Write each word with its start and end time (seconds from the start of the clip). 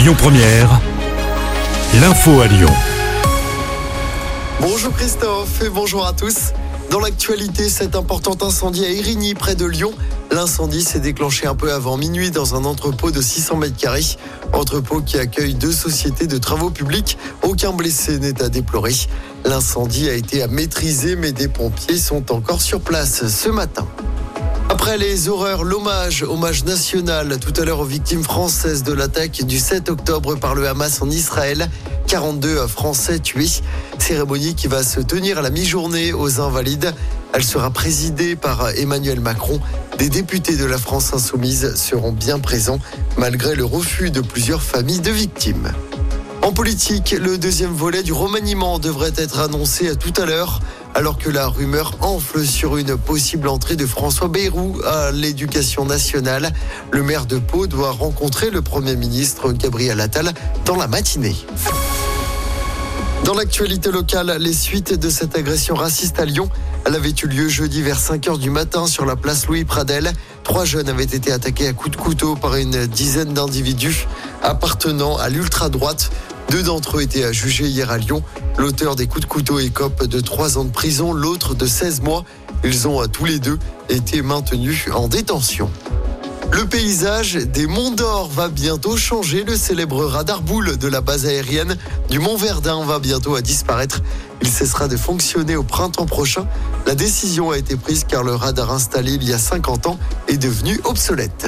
Lyon 0.00 0.14
Première, 0.16 0.80
l'info 2.00 2.40
à 2.40 2.46
Lyon. 2.46 2.72
Bonjour 4.58 4.94
Christophe 4.94 5.62
et 5.62 5.68
bonjour 5.68 6.06
à 6.06 6.14
tous. 6.14 6.54
Dans 6.90 7.00
l'actualité, 7.00 7.68
cet 7.68 7.94
important 7.94 8.34
incendie 8.40 8.82
à 8.86 8.88
Érigny, 8.88 9.34
près 9.34 9.56
de 9.56 9.66
Lyon. 9.66 9.92
L'incendie 10.30 10.82
s'est 10.84 11.00
déclenché 11.00 11.46
un 11.46 11.54
peu 11.54 11.70
avant 11.70 11.98
minuit 11.98 12.30
dans 12.30 12.54
un 12.54 12.64
entrepôt 12.64 13.10
de 13.10 13.20
600 13.20 13.56
mètres 13.56 13.76
carrés. 13.76 14.16
Entrepôt 14.54 15.02
qui 15.02 15.18
accueille 15.18 15.52
deux 15.52 15.72
sociétés 15.72 16.26
de 16.26 16.38
travaux 16.38 16.70
publics. 16.70 17.18
Aucun 17.42 17.72
blessé 17.72 18.18
n'est 18.18 18.42
à 18.42 18.48
déplorer. 18.48 18.94
L'incendie 19.44 20.08
a 20.08 20.14
été 20.14 20.42
à 20.42 20.46
maîtriser, 20.46 21.14
mais 21.14 21.32
des 21.32 21.48
pompiers 21.48 21.98
sont 21.98 22.32
encore 22.32 22.62
sur 22.62 22.80
place 22.80 23.28
ce 23.28 23.50
matin. 23.50 23.86
Après 24.82 24.96
les 24.96 25.28
horreurs, 25.28 25.62
l'hommage, 25.62 26.22
hommage 26.22 26.64
national 26.64 27.38
tout 27.38 27.52
à 27.60 27.66
l'heure 27.66 27.80
aux 27.80 27.84
victimes 27.84 28.22
françaises 28.22 28.82
de 28.82 28.94
l'attaque 28.94 29.44
du 29.44 29.58
7 29.58 29.90
octobre 29.90 30.36
par 30.36 30.54
le 30.54 30.66
Hamas 30.66 31.02
en 31.02 31.10
Israël. 31.10 31.68
42 32.06 32.66
Français 32.66 33.18
tués. 33.18 33.60
Cérémonie 33.98 34.54
qui 34.54 34.68
va 34.68 34.82
se 34.82 35.00
tenir 35.00 35.36
à 35.36 35.42
la 35.42 35.50
mi-journée 35.50 36.14
aux 36.14 36.40
Invalides. 36.40 36.94
Elle 37.34 37.44
sera 37.44 37.70
présidée 37.70 38.36
par 38.36 38.70
Emmanuel 38.70 39.20
Macron. 39.20 39.60
Des 39.98 40.08
députés 40.08 40.56
de 40.56 40.64
la 40.64 40.78
France 40.78 41.12
insoumise 41.12 41.74
seront 41.74 42.12
bien 42.12 42.38
présents 42.38 42.78
malgré 43.18 43.54
le 43.56 43.66
refus 43.66 44.10
de 44.10 44.22
plusieurs 44.22 44.62
familles 44.62 45.00
de 45.00 45.10
victimes. 45.10 45.70
En 46.42 46.52
politique, 46.52 47.10
le 47.12 47.36
deuxième 47.36 47.72
volet 47.72 48.02
du 48.02 48.14
remaniement 48.14 48.78
devrait 48.78 49.12
être 49.16 49.40
annoncé 49.40 49.94
tout 49.96 50.12
à 50.20 50.24
l'heure 50.24 50.60
alors 50.94 51.18
que 51.18 51.28
la 51.28 51.46
rumeur 51.46 51.96
enfle 52.00 52.44
sur 52.44 52.78
une 52.78 52.96
possible 52.96 53.46
entrée 53.46 53.76
de 53.76 53.86
François 53.86 54.28
Bayrou 54.28 54.80
à 54.86 55.12
l'éducation 55.12 55.84
nationale. 55.84 56.50
Le 56.90 57.02
maire 57.02 57.26
de 57.26 57.38
Pau 57.38 57.66
doit 57.66 57.92
rencontrer 57.92 58.50
le 58.50 58.62
Premier 58.62 58.96
ministre 58.96 59.52
Gabriel 59.52 60.00
Attal 60.00 60.32
dans 60.64 60.76
la 60.76 60.88
matinée. 60.88 61.36
Dans 63.24 63.34
l'actualité 63.34 63.90
locale, 63.90 64.36
les 64.40 64.52
suites 64.52 64.98
de 64.98 65.10
cette 65.10 65.36
agression 65.36 65.74
raciste 65.74 66.18
à 66.18 66.24
Lyon, 66.24 66.48
elle 66.86 66.94
avait 66.94 67.12
eu 67.22 67.26
lieu 67.26 67.48
jeudi 67.48 67.82
vers 67.82 68.00
5 68.00 68.26
h 68.26 68.38
du 68.38 68.50
matin 68.50 68.86
sur 68.86 69.04
la 69.04 69.14
place 69.14 69.46
Louis 69.46 69.64
Pradel. 69.64 70.12
Trois 70.42 70.64
jeunes 70.64 70.88
avaient 70.88 71.04
été 71.04 71.30
attaqués 71.30 71.68
à 71.68 71.72
coups 71.72 71.96
de 71.96 72.00
couteau 72.00 72.34
par 72.34 72.56
une 72.56 72.86
dizaine 72.86 73.34
d'individus 73.34 74.06
appartenant 74.42 75.16
à 75.18 75.28
l'ultra-droite. 75.28 76.10
Deux 76.50 76.62
d'entre 76.62 76.96
eux 76.96 77.02
étaient 77.02 77.24
à 77.24 77.32
juger 77.32 77.66
hier 77.66 77.90
à 77.90 77.98
Lyon. 77.98 78.22
L'auteur 78.58 78.96
des 78.96 79.06
coups 79.06 79.22
de 79.22 79.30
couteau 79.30 79.58
écope 79.58 80.06
de 80.06 80.20
3 80.20 80.58
ans 80.58 80.64
de 80.64 80.72
prison, 80.72 81.12
l'autre 81.12 81.54
de 81.54 81.66
16 81.66 82.00
mois. 82.00 82.24
Ils 82.64 82.88
ont 82.88 83.00
à 83.00 83.06
tous 83.06 83.26
les 83.26 83.38
deux 83.38 83.58
été 83.88 84.22
maintenus 84.22 84.88
en 84.92 85.08
détention. 85.08 85.70
Le 86.52 86.66
paysage 86.66 87.34
des 87.34 87.66
Monts 87.66 87.92
d'Or 87.92 88.28
va 88.28 88.48
bientôt 88.48 88.96
changer. 88.96 89.44
Le 89.44 89.56
célèbre 89.56 90.04
radar 90.04 90.42
boule 90.42 90.76
de 90.76 90.88
la 90.88 91.00
base 91.00 91.24
aérienne 91.24 91.76
du 92.08 92.18
Mont 92.18 92.36
Verdun 92.36 92.84
va 92.84 92.98
bientôt 92.98 93.36
à 93.36 93.40
disparaître. 93.40 94.02
Il 94.42 94.48
cessera 94.48 94.88
de 94.88 94.96
fonctionner 94.96 95.54
au 95.54 95.62
printemps 95.62 96.06
prochain. 96.06 96.46
La 96.86 96.96
décision 96.96 97.50
a 97.50 97.58
été 97.58 97.76
prise 97.76 98.04
car 98.04 98.24
le 98.24 98.34
radar 98.34 98.72
installé 98.72 99.12
il 99.12 99.28
y 99.28 99.32
a 99.32 99.38
50 99.38 99.86
ans 99.86 99.98
est 100.26 100.38
devenu 100.38 100.80
obsolète. 100.84 101.46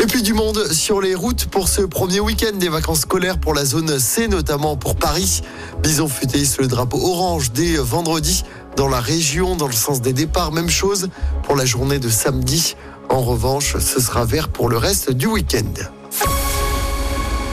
Et 0.00 0.06
puis 0.06 0.22
du 0.22 0.34
monde 0.34 0.72
sur 0.72 1.00
les 1.00 1.14
routes 1.14 1.46
pour 1.46 1.68
ce 1.68 1.82
premier 1.82 2.20
week-end 2.20 2.56
des 2.56 2.68
vacances 2.68 3.00
scolaires 3.00 3.38
pour 3.38 3.54
la 3.54 3.64
zone 3.64 3.98
C, 3.98 4.28
notamment 4.28 4.76
pour 4.76 4.96
Paris. 4.96 5.42
Bison 5.82 6.08
futé 6.08 6.42
le 6.58 6.66
drapeau 6.66 6.98
orange 6.98 7.52
dès 7.52 7.76
vendredi 7.76 8.44
dans 8.76 8.88
la 8.88 9.00
région, 9.00 9.54
dans 9.54 9.66
le 9.66 9.72
sens 9.72 10.00
des 10.00 10.12
départs. 10.12 10.50
Même 10.50 10.70
chose 10.70 11.08
pour 11.42 11.56
la 11.56 11.64
journée 11.64 11.98
de 11.98 12.08
samedi. 12.08 12.74
En 13.14 13.22
revanche, 13.22 13.78
ce 13.78 14.00
sera 14.00 14.24
vert 14.24 14.48
pour 14.48 14.68
le 14.68 14.76
reste 14.76 15.12
du 15.12 15.28
week-end. 15.28 15.72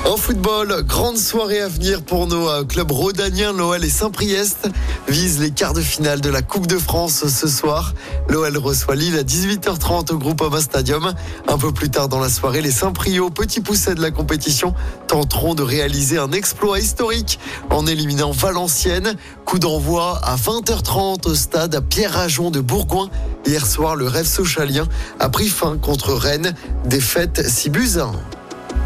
En 0.03 0.17
football, 0.17 0.83
grande 0.83 1.17
soirée 1.17 1.61
à 1.61 1.67
venir 1.67 2.01
pour 2.01 2.25
nos 2.25 2.65
clubs 2.65 2.91
rhodaniens. 2.91 3.53
L'OL 3.53 3.85
et 3.85 3.89
Saint-Priest 3.89 4.67
visent 5.07 5.39
les 5.39 5.51
quarts 5.51 5.73
de 5.73 5.81
finale 5.81 6.21
de 6.21 6.29
la 6.29 6.41
Coupe 6.41 6.65
de 6.65 6.79
France 6.79 7.27
ce 7.27 7.47
soir. 7.47 7.93
L'OL 8.27 8.57
reçoit 8.57 8.95
Lille 8.95 9.15
à 9.15 9.23
18h30 9.23 10.11
au 10.11 10.17
Groupama 10.17 10.59
Stadium. 10.59 11.13
Un 11.47 11.57
peu 11.57 11.71
plus 11.71 11.89
tard 11.89 12.09
dans 12.09 12.19
la 12.19 12.29
soirée, 12.29 12.61
les 12.61 12.71
Saint-Priot, 12.71 13.29
petits 13.29 13.61
poussets 13.61 13.93
de 13.93 14.01
la 14.01 14.09
compétition, 14.09 14.73
tenteront 15.07 15.53
de 15.53 15.63
réaliser 15.63 16.17
un 16.17 16.31
exploit 16.31 16.79
historique 16.79 17.39
en 17.69 17.85
éliminant 17.85 18.31
Valenciennes. 18.31 19.15
Coup 19.45 19.59
d'envoi 19.59 20.19
à 20.23 20.35
20h30 20.35 21.29
au 21.29 21.35
stade 21.35 21.79
Pierre-Ajon 21.89 22.49
de 22.49 22.59
Bourgoin. 22.59 23.09
Hier 23.45 23.65
soir, 23.65 23.95
le 23.95 24.07
rêve 24.07 24.27
socialien 24.27 24.87
a 25.19 25.29
pris 25.29 25.47
fin 25.47 25.77
contre 25.77 26.13
Rennes. 26.13 26.55
Défaite 26.85 27.47
6 27.47 27.69
buts 27.69 27.99
1. 27.99 28.40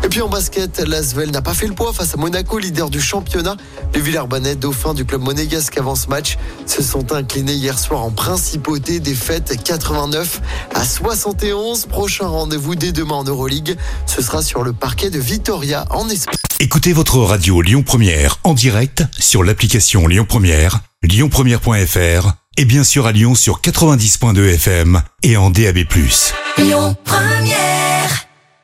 Et 0.06 0.08
puis 0.08 0.22
en 0.22 0.30
basket, 0.30 0.82
l'Asvel 0.82 1.32
n'a 1.32 1.42
pas 1.42 1.56
fait 1.56 1.66
le 1.66 1.74
poids 1.74 1.92
face 1.92 2.14
à 2.14 2.18
Monaco, 2.18 2.60
leader 2.60 2.92
du 2.92 3.02
championnat. 3.02 3.58
Les 3.96 4.00
Villers-Banais, 4.02 4.54
dauphins 4.54 4.94
du 4.94 5.04
club 5.04 5.22
monégasque 5.22 5.76
avant 5.80 5.96
ce 5.96 6.10
match, 6.10 6.38
se 6.68 6.84
sont 6.84 7.12
inclinés 7.12 7.56
hier 7.56 7.80
soir 7.80 8.04
en 8.04 8.12
principauté, 8.12 9.00
défaite 9.00 9.58
89 9.64 10.42
à 10.76 10.86
71. 10.86 11.88
Prochain 11.88 12.28
rendez-vous 12.28 12.76
dès 12.76 12.92
demain 12.92 13.16
en 13.16 13.24
Euroleague, 13.24 13.78
ce 14.06 14.22
sera 14.22 14.44
sur 14.44 14.64
le 14.64 14.74
parquet 14.74 15.10
de 15.10 15.18
Vitoria 15.18 15.86
en 15.90 16.08
Espagne. 16.08 16.36
Écoutez 16.60 16.94
votre 16.94 17.18
radio 17.18 17.64
Lyon 17.64 17.82
Première 17.82 18.38
en 18.44 18.54
direct 18.54 19.04
sur 19.18 19.44
l'application 19.44 20.06
Lyon 20.08 20.28
Première, 20.30 20.82
lyonpremière.fr 21.02 22.34
et 22.58 22.66
bien 22.66 22.84
sûr 22.84 23.08
à 23.08 23.12
Lyon 23.12 23.34
sur 23.34 23.60
90.2 23.60 24.54
FM 24.54 25.02
et 25.24 25.36
en 25.36 25.50
DAB+. 25.50 25.80
Lyon 26.60 26.96
Première 27.04 28.28